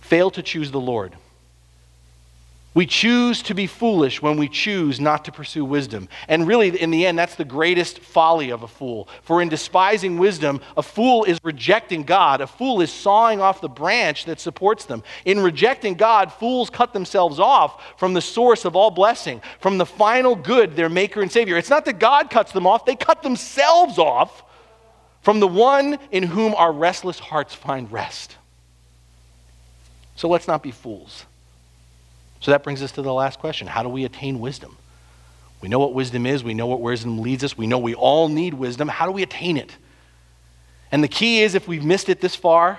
[0.00, 1.14] fail to choose the Lord.
[2.76, 6.10] We choose to be foolish when we choose not to pursue wisdom.
[6.28, 9.08] And really, in the end, that's the greatest folly of a fool.
[9.22, 12.42] For in despising wisdom, a fool is rejecting God.
[12.42, 15.02] A fool is sawing off the branch that supports them.
[15.24, 19.86] In rejecting God, fools cut themselves off from the source of all blessing, from the
[19.86, 21.56] final good, their maker and savior.
[21.56, 24.44] It's not that God cuts them off, they cut themselves off
[25.22, 28.36] from the one in whom our restless hearts find rest.
[30.14, 31.24] So let's not be fools.
[32.40, 34.76] So that brings us to the last question How do we attain wisdom?
[35.60, 38.28] We know what wisdom is, we know what wisdom leads us, we know we all
[38.28, 38.88] need wisdom.
[38.88, 39.74] How do we attain it?
[40.92, 42.78] And the key is if we've missed it this far,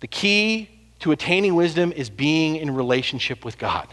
[0.00, 0.68] the key
[1.00, 3.88] to attaining wisdom is being in relationship with God.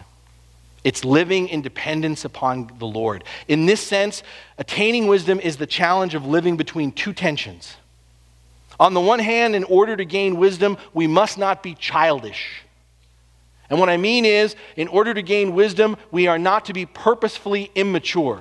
[0.84, 3.23] It's living in dependence upon the Lord.
[3.47, 4.23] In this sense,
[4.58, 7.78] attaining wisdom is the challenge of living between two tensions.
[8.80, 12.62] On the one hand, in order to gain wisdom, we must not be childish.
[13.74, 16.86] And what I mean is, in order to gain wisdom, we are not to be
[16.86, 18.40] purposefully immature.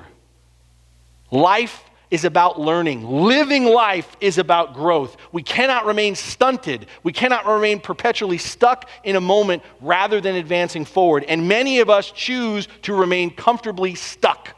[1.31, 3.07] Life is about learning.
[3.09, 5.17] Living life is about growth.
[5.33, 6.85] We cannot remain stunted.
[7.03, 11.25] We cannot remain perpetually stuck in a moment rather than advancing forward.
[11.27, 14.55] And many of us choose to remain comfortably stuck.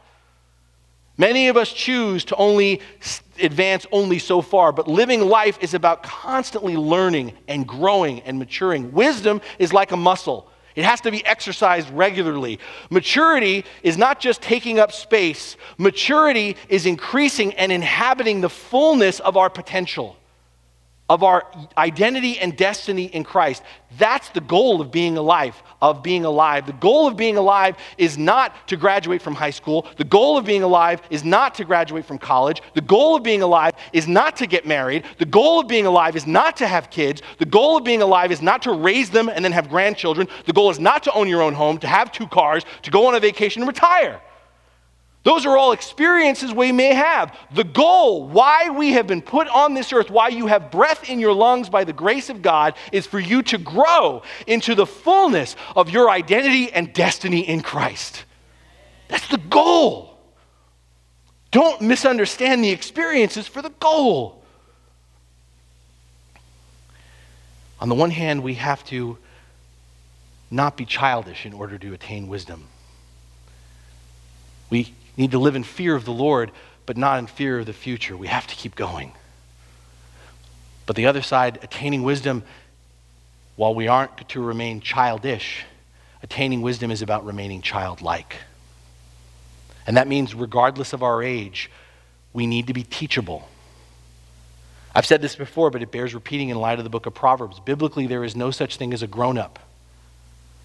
[1.17, 2.81] Many of us choose to only
[3.41, 8.91] advance only so far, but living life is about constantly learning and growing and maturing.
[8.91, 10.51] Wisdom is like a muscle.
[10.75, 12.59] It has to be exercised regularly.
[12.91, 19.37] Maturity is not just taking up space, maturity is increasing and inhabiting the fullness of
[19.37, 20.17] our potential
[21.11, 21.45] of our
[21.77, 23.62] identity and destiny in Christ.
[23.99, 26.67] That's the goal of being alive, of being alive.
[26.67, 29.87] The goal of being alive is not to graduate from high school.
[29.99, 32.62] The goal of being alive is not to graduate from college.
[32.73, 35.05] The goal of being alive is not to get married.
[35.19, 37.21] The goal of being alive is not to have kids.
[37.38, 40.27] The goal of being alive is not to raise them and then have grandchildren.
[40.47, 43.07] The goal is not to own your own home, to have two cars, to go
[43.07, 44.23] on a vacation and retire.
[45.25, 47.35] Those are all experiences we may have.
[47.55, 51.19] The goal, why we have been put on this earth, why you have breath in
[51.19, 55.57] your lungs by the grace of God, is for you to grow into the fullness
[55.75, 58.25] of your identity and destiny in Christ.
[59.09, 60.19] That's the goal.
[61.51, 64.43] Don't misunderstand the experiences for the goal.
[67.81, 69.17] On the one hand, we have to
[70.51, 72.65] not be childish in order to attain wisdom.
[74.69, 76.50] We need to live in fear of the Lord,
[76.87, 78.16] but not in fear of the future.
[78.16, 79.12] We have to keep going.
[80.87, 82.42] But the other side, attaining wisdom,
[83.57, 85.64] while we aren't to remain childish,
[86.22, 88.37] attaining wisdom is about remaining childlike.
[89.87, 91.70] And that means, regardless of our age,
[92.33, 93.48] we need to be teachable.
[94.94, 97.61] I've said this before, but it bears repeating in light of the book of Proverbs.
[97.61, 99.59] Biblically, there is no such thing as a grown up.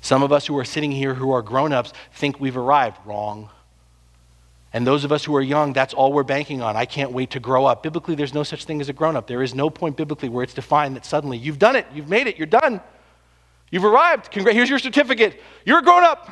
[0.01, 2.97] Some of us who are sitting here who are grown ups think we've arrived.
[3.05, 3.49] Wrong.
[4.71, 6.75] And those of us who are young, that's all we're banking on.
[6.75, 7.81] I can't wait to grow up.
[7.81, 9.25] Biblically, there's no such thing as a grown up.
[9.25, 12.27] There is no point biblically where it's defined that suddenly you've done it, you've made
[12.27, 12.81] it, you're done.
[13.71, 14.31] You've arrived.
[14.31, 15.41] Congra- here's your certificate.
[15.65, 16.29] You're a grown up.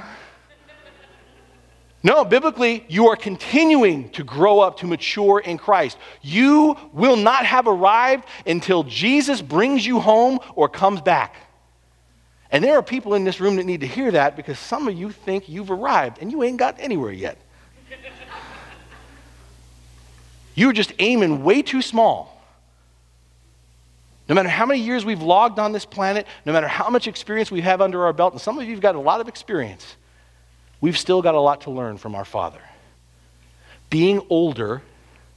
[2.03, 5.97] No, biblically, you are continuing to grow up, to mature in Christ.
[6.22, 11.36] You will not have arrived until Jesus brings you home or comes back.
[12.51, 14.95] And there are people in this room that need to hear that because some of
[14.95, 17.38] you think you've arrived and you ain't got anywhere yet.
[20.58, 22.36] You're just aiming way too small.
[24.28, 27.51] No matter how many years we've logged on this planet, no matter how much experience
[27.51, 29.95] we have under our belt, and some of you have got a lot of experience,
[30.82, 32.60] we've still got a lot to learn from our Father.
[33.91, 34.82] Being older,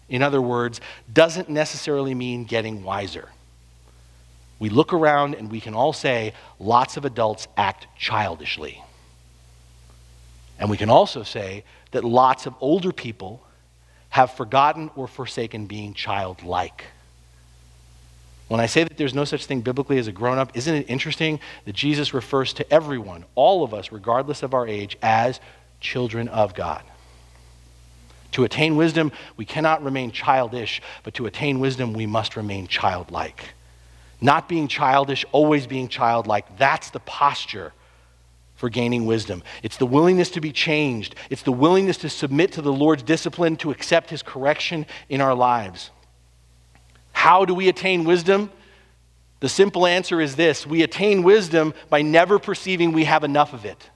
[0.09, 0.81] in other words,
[1.12, 3.29] doesn't necessarily mean getting wiser.
[4.59, 8.83] We look around and we can all say lots of adults act childishly.
[10.59, 13.43] And we can also say that lots of older people
[14.11, 16.85] have forgotten or forsaken being childlike.
[18.49, 20.91] When I say that there's no such thing biblically as a grown up, isn't it
[20.91, 25.41] interesting that Jesus refers to everyone, all of us, regardless of our age, as
[25.81, 26.83] children of God?
[28.33, 33.55] To attain wisdom, we cannot remain childish, but to attain wisdom, we must remain childlike.
[34.21, 37.73] Not being childish, always being childlike, that's the posture
[38.61, 39.43] for gaining wisdom.
[39.63, 43.57] It's the willingness to be changed, it's the willingness to submit to the Lord's discipline,
[43.57, 45.91] to accept His correction in our lives.
[47.13, 48.51] How do we attain wisdom?
[49.41, 53.65] The simple answer is this we attain wisdom by never perceiving we have enough of
[53.65, 53.89] it.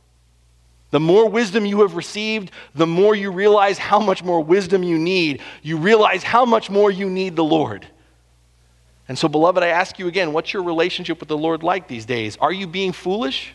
[0.92, 4.98] The more wisdom you have received, the more you realize how much more wisdom you
[4.98, 5.42] need.
[5.60, 7.86] You realize how much more you need the Lord.
[9.08, 12.06] And so, beloved, I ask you again what's your relationship with the Lord like these
[12.06, 12.38] days?
[12.40, 13.54] Are you being foolish?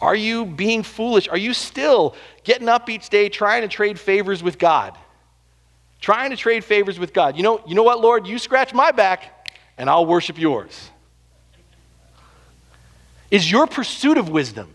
[0.00, 1.28] Are you being foolish?
[1.28, 4.96] Are you still getting up each day trying to trade favors with God?
[6.00, 7.36] Trying to trade favors with God.
[7.36, 8.26] You know, you know what, Lord?
[8.26, 10.90] You scratch my back and I'll worship yours.
[13.30, 14.74] Is your pursuit of wisdom,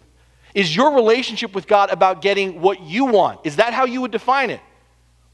[0.54, 3.42] is your relationship with God about getting what you want?
[3.44, 4.62] Is that how you would define it?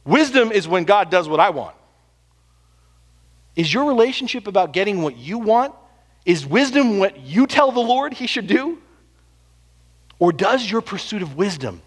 [0.03, 1.75] Wisdom is when God does what I want.
[3.55, 5.75] Is your relationship about getting what you want?
[6.25, 8.80] Is wisdom what you tell the Lord he should do?
[10.21, 11.81] Or does your pursuit of wisdom,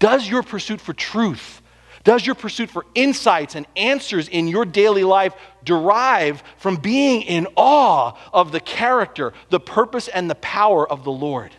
[0.00, 1.62] does your pursuit for truth,
[2.02, 7.46] does your pursuit for insights and answers in your daily life derive from being in
[7.54, 11.52] awe of the character, the purpose, and the power of the Lord?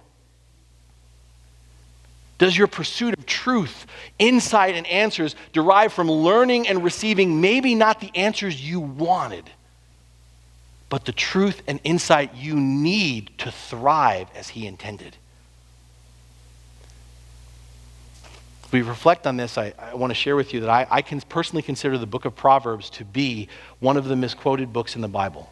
[2.37, 3.85] Does your pursuit of truth,
[4.19, 9.49] insight, and answers derive from learning and receiving maybe not the answers you wanted,
[10.89, 15.15] but the truth and insight you need to thrive as He intended?
[18.60, 21.01] If we reflect on this, I, I want to share with you that I, I
[21.01, 23.47] can personally consider the book of Proverbs to be
[23.79, 25.49] one of the misquoted books in the Bible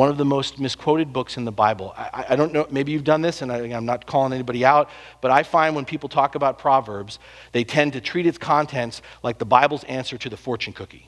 [0.00, 1.92] one of the most misquoted books in the Bible.
[1.96, 4.88] I, I don't know, maybe you've done this, and I, am not calling anybody out,
[5.20, 7.18] but I find when people talk about Proverbs,
[7.52, 11.06] they tend to treat its contents like the Bible's answer to the fortune cookie.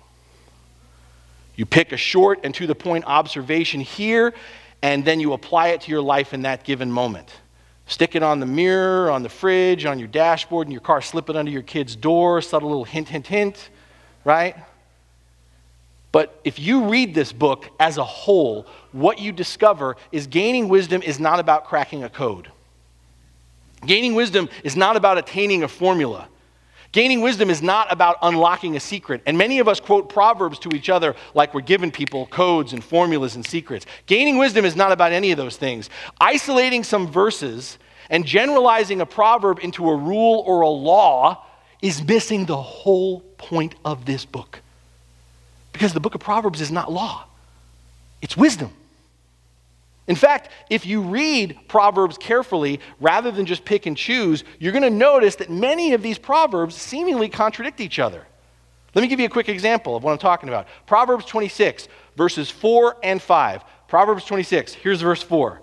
[1.55, 4.35] You pick a short and to the point observation here,
[4.83, 7.33] and then you apply it to your life in that given moment.
[7.87, 11.29] Stick it on the mirror, on the fridge, on your dashboard, in your car, slip
[11.29, 13.71] it under your kid's door, subtle little hint, hint, hint,
[14.25, 14.57] right?
[16.13, 21.03] But if you read this book as a whole, what you discover is gaining wisdom
[21.03, 22.53] is not about cracking a code.
[23.85, 26.29] Gaining wisdom is not about attaining a formula.
[26.93, 29.23] Gaining wisdom is not about unlocking a secret.
[29.25, 32.85] And many of us quote Proverbs to each other like we're giving people codes and
[32.85, 33.87] formulas and secrets.
[34.07, 35.89] Gaining wisdom is not about any of those things.
[36.21, 37.79] Isolating some verses
[38.11, 41.47] and generalizing a proverb into a rule or a law
[41.81, 44.61] is missing the whole point of this book.
[45.73, 47.25] Because the book of Proverbs is not law,
[48.21, 48.71] it's wisdom.
[50.09, 54.83] In fact, if you read Proverbs carefully rather than just pick and choose, you're going
[54.83, 58.27] to notice that many of these Proverbs seemingly contradict each other.
[58.95, 60.67] Let me give you a quick example of what I'm talking about.
[60.87, 63.65] Proverbs 26, verses 4 and 5.
[63.89, 65.63] Proverbs 26, here's verse 4.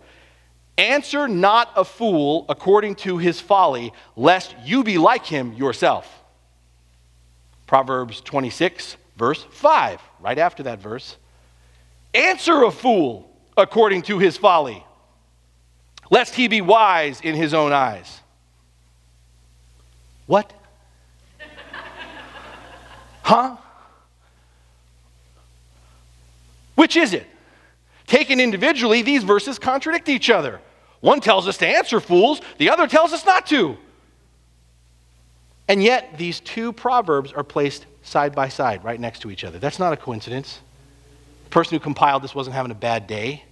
[0.78, 6.24] Answer not a fool according to his folly, lest you be like him yourself.
[7.68, 11.18] Proverbs 26, verse 5, right after that verse.
[12.14, 13.29] Answer a fool
[13.60, 14.86] according to his folly,
[16.10, 18.22] lest he be wise in his own eyes.
[20.26, 20.54] What?
[23.22, 23.58] huh?
[26.76, 27.28] Which is it?
[28.08, 30.62] Taken individually, these verses contradict each other.
[31.02, 33.78] One tells us to answer fools, the other tells us not to.
[35.68, 39.60] And yet, these two proverbs are placed side by side, right next to each other.
[39.60, 40.60] That's not a coincidence.
[41.46, 43.44] The person who compiled this wasn't having a bad day.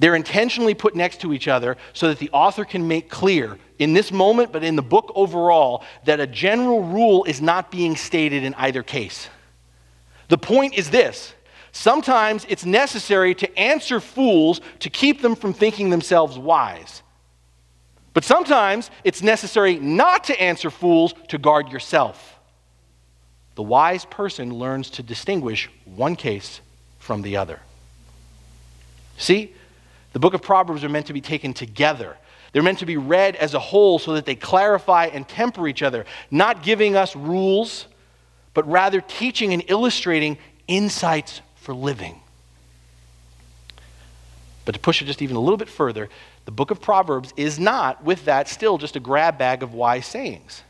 [0.00, 3.92] They're intentionally put next to each other so that the author can make clear in
[3.92, 8.42] this moment, but in the book overall, that a general rule is not being stated
[8.42, 9.28] in either case.
[10.28, 11.34] The point is this
[11.72, 17.02] sometimes it's necessary to answer fools to keep them from thinking themselves wise.
[18.14, 22.38] But sometimes it's necessary not to answer fools to guard yourself.
[23.54, 26.62] The wise person learns to distinguish one case
[26.98, 27.60] from the other.
[29.18, 29.54] See,
[30.12, 32.16] the book of Proverbs are meant to be taken together.
[32.52, 35.82] They're meant to be read as a whole so that they clarify and temper each
[35.82, 37.86] other, not giving us rules,
[38.54, 40.36] but rather teaching and illustrating
[40.66, 42.20] insights for living.
[44.64, 46.08] But to push it just even a little bit further,
[46.44, 50.06] the book of Proverbs is not, with that, still just a grab bag of wise
[50.06, 50.62] sayings.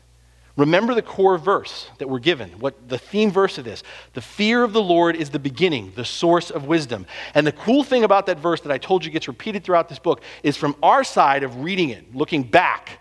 [0.57, 3.83] Remember the core verse that we're given, what the theme verse of this.
[4.13, 7.05] The fear of the Lord is the beginning, the source of wisdom.
[7.33, 9.99] And the cool thing about that verse that I told you gets repeated throughout this
[9.99, 12.99] book is from our side of reading it, looking back,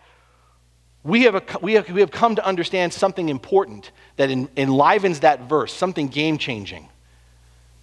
[1.02, 5.48] we have, a, we have, we have come to understand something important that enlivens that
[5.48, 6.88] verse, something game changing.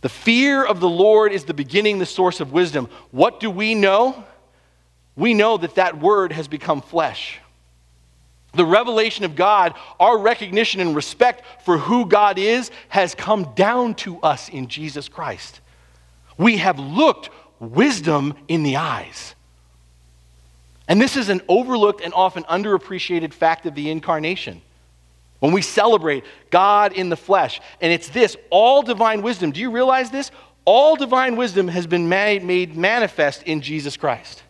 [0.02, 2.88] The fear of the Lord is the beginning, the source of wisdom.
[3.10, 4.24] What do we know?
[5.16, 7.40] We know that that word has become flesh.
[8.58, 13.96] The revelation of God, our recognition and respect for who God is, has come down
[13.96, 15.62] to us in Jesus Christ.
[16.38, 17.30] We have looked
[17.60, 19.36] wisdom in the eyes.
[20.88, 24.62] And this is an overlooked and often underappreciated fact of the incarnation.
[25.40, 29.52] When we celebrate God in the flesh, and it's this all divine wisdom.
[29.52, 30.32] Do you realize this?
[30.66, 34.42] All divine wisdom has been made, manifest in Jesus Christ.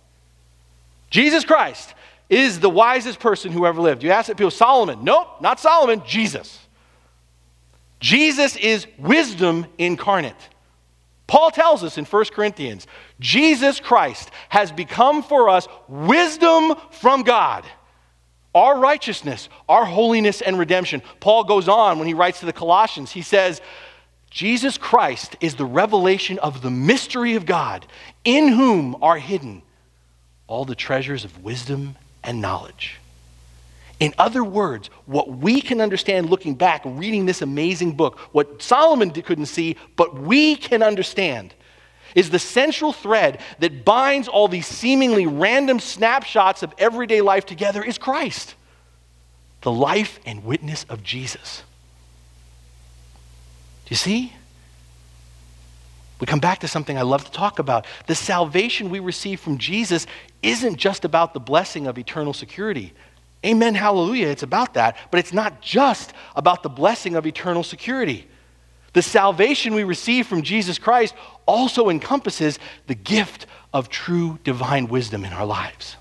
[1.10, 1.94] Jesus Christ
[2.30, 4.04] is the wisest person who ever lived.
[4.04, 5.04] You ask people, Solomon.
[5.04, 6.60] Nope, not Solomon, Jesus.
[8.00, 10.36] Jesus is wisdom incarnate.
[11.26, 12.88] Paul tells us in 1 Corinthians
[13.20, 17.66] Jesus Christ has become for us wisdom from God,
[18.56, 21.02] our righteousness, our holiness, and redemption.
[21.20, 23.62] Paul goes on when he writes to the Colossians, he says,
[24.30, 27.86] Jesus Christ is the revelation of the mystery of God,
[28.24, 29.64] in whom are hidden
[30.48, 31.96] all the treasures of wisdom
[32.28, 33.00] and knowledge.
[34.00, 39.10] In other words, what we can understand looking back, reading this amazing book, what Solomon
[39.10, 41.56] couldn't see, but we can understand,
[42.14, 47.84] is the central thread that binds all these seemingly random snapshots of everyday life together
[47.84, 48.54] is Christ,
[49.62, 51.64] the life and witness of Jesus.
[53.86, 54.34] Do you see?
[56.20, 57.86] We come back to something I love to talk about.
[58.08, 60.08] The salvation we receive from Jesus
[60.42, 62.94] isn't just about the blessing of eternal security.
[63.46, 64.98] Amen, hallelujah, it's about that.
[65.12, 68.28] But it's not just about the blessing of eternal security.
[68.94, 71.14] The salvation we receive from Jesus Christ
[71.46, 72.58] also encompasses
[72.88, 75.98] the gift of true divine wisdom in our lives.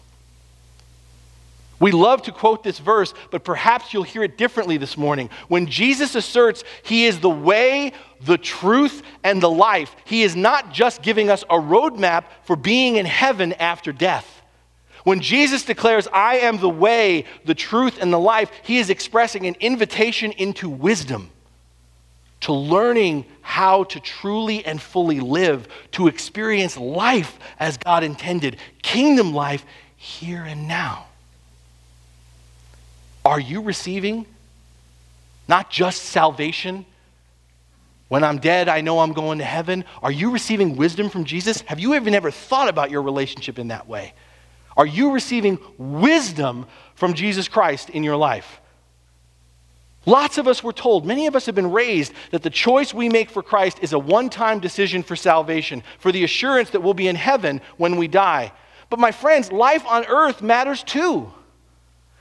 [1.79, 5.29] We love to quote this verse, but perhaps you'll hear it differently this morning.
[5.49, 10.73] When Jesus asserts he is the way, the truth, and the life, he is not
[10.73, 14.43] just giving us a roadmap for being in heaven after death.
[15.05, 19.47] When Jesus declares, I am the way, the truth, and the life, he is expressing
[19.47, 21.31] an invitation into wisdom,
[22.41, 29.33] to learning how to truly and fully live, to experience life as God intended, kingdom
[29.35, 29.65] life
[29.97, 31.06] here and now.
[33.27, 34.25] Are you receiving
[35.49, 36.87] not just salvation?
[38.07, 39.85] When I'm dead, I know I'm going to heaven.
[40.01, 41.61] Are you receiving wisdom from Jesus?
[41.63, 44.15] Have you even ever thought about your relationship in that way?
[44.77, 48.61] Are you receiving wisdom from Jesus Christ in your life?
[50.05, 53.09] Lots of us were told, many of us have been raised, that the choice we
[53.09, 56.95] make for Christ is a one time decision for salvation, for the assurance that we'll
[56.95, 58.53] be in heaven when we die.
[58.89, 61.33] But my friends, life on earth matters too.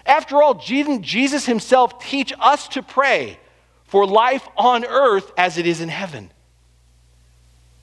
[0.05, 3.39] After all, Jesus himself teach us to pray
[3.85, 6.31] for life on earth as it is in heaven?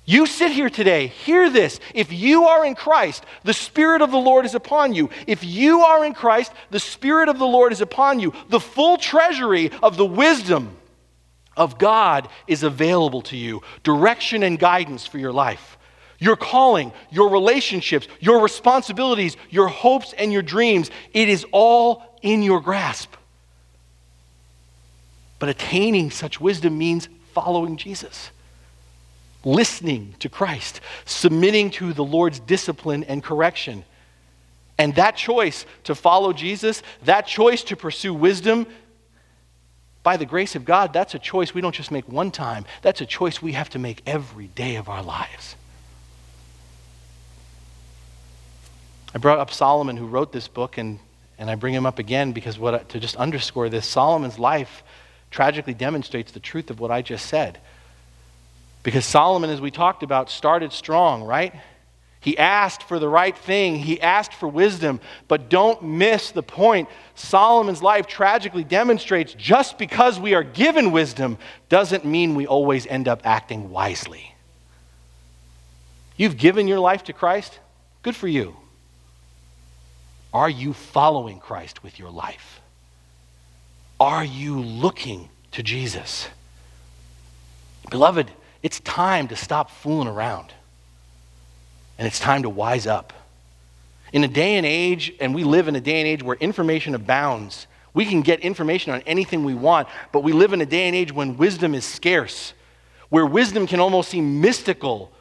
[0.04, 1.78] You sit here today, hear this.
[1.94, 5.10] If you are in Christ, the Spirit of the Lord is upon you.
[5.28, 8.32] If you are in Christ, the Spirit of the Lord is upon you.
[8.48, 10.76] The full treasury of the wisdom
[11.56, 15.78] of God is available to you, direction and guidance for your life.
[16.18, 22.42] Your calling, your relationships, your responsibilities, your hopes and your dreams, it is all in
[22.42, 23.14] your grasp.
[25.38, 28.30] But attaining such wisdom means following Jesus
[29.44, 33.84] listening to Christ, submitting to the Lord's discipline and correction.
[34.78, 38.66] And that choice to follow Jesus, that choice to pursue wisdom,
[40.02, 42.64] by the grace of God, that's a choice we don't just make one time.
[42.82, 45.54] That's a choice we have to make every day of our lives.
[49.14, 50.98] I brought up Solomon, who wrote this book, and,
[51.42, 54.84] and I bring him up again because what, to just underscore this Solomon's life
[55.32, 57.58] tragically demonstrates the truth of what I just said.
[58.84, 61.52] Because Solomon, as we talked about, started strong, right?
[62.20, 63.74] He asked for the right thing.
[63.80, 65.00] He asked for wisdom.
[65.26, 66.88] But don't miss the point.
[67.16, 71.38] Solomon's life tragically demonstrates just because we are given wisdom
[71.68, 74.32] doesn't mean we always end up acting wisely.
[76.16, 77.58] You've given your life to Christ?
[78.02, 78.54] Good for you.
[80.32, 82.60] Are you following Christ with your life?
[84.00, 86.28] Are you looking to Jesus?
[87.90, 88.30] Beloved,
[88.62, 90.52] it's time to stop fooling around.
[91.98, 93.12] And it's time to wise up.
[94.12, 96.94] In a day and age, and we live in a day and age where information
[96.94, 100.86] abounds, we can get information on anything we want, but we live in a day
[100.86, 102.54] and age when wisdom is scarce,
[103.10, 105.12] where wisdom can almost seem mystical.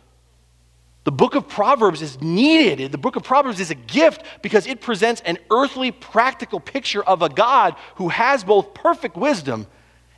[1.04, 2.91] The book of Proverbs is needed.
[2.91, 7.22] The book of Proverbs is a gift because it presents an earthly, practical picture of
[7.24, 9.66] a God who has both perfect wisdom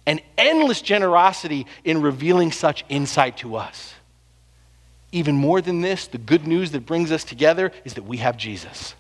[0.06, 3.94] and endless generosity in revealing such insight to us.
[5.14, 8.36] Even more than this, the good news that brings us together is that we have
[8.36, 8.96] Jesus.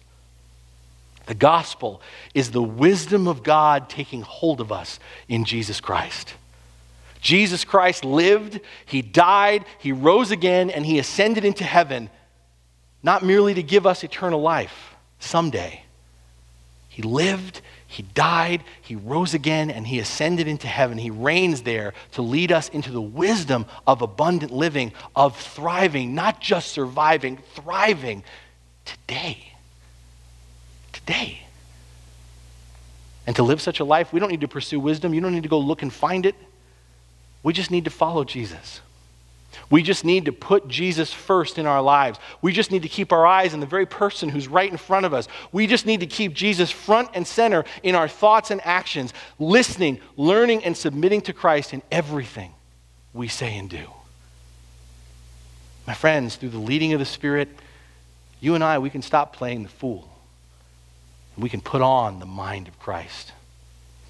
[1.25, 2.01] The gospel
[2.33, 6.35] is the wisdom of God taking hold of us in Jesus Christ.
[7.23, 12.11] Jesus Christ lived, he died, he rose again, and he ascended into heaven,
[13.01, 15.81] not merely to give us eternal life someday.
[16.89, 20.99] He lived, he died, he rose again, and he ascended into heaven.
[20.99, 26.39] He reigns there to lead us into the wisdom of abundant living, of thriving, not
[26.39, 28.23] just surviving, thriving
[28.85, 29.53] today
[31.05, 31.39] today.
[33.25, 35.13] And to live such a life, we don't need to pursue wisdom.
[35.13, 36.35] You don't need to go look and find it.
[37.43, 38.81] We just need to follow Jesus.
[39.69, 42.19] We just need to put Jesus first in our lives.
[42.41, 45.05] We just need to keep our eyes on the very person who's right in front
[45.05, 45.27] of us.
[45.51, 49.99] We just need to keep Jesus front and center in our thoughts and actions, listening,
[50.17, 52.53] learning, and submitting to Christ in everything
[53.13, 53.85] we say and do.
[55.85, 57.49] My friends, through the leading of the Spirit,
[58.39, 60.09] you and I, we can stop playing the fool.
[61.37, 63.31] We can put on the mind of Christ.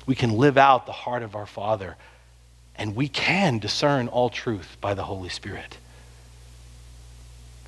[0.06, 1.96] We can live out the heart of our Father.
[2.76, 5.78] And we can discern all truth by the Holy Spirit.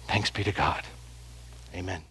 [0.07, 0.83] Thanks be to God.
[1.73, 2.01] Amen.